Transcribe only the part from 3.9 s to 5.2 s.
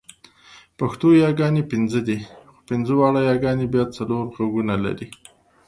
څلور غږونه لري.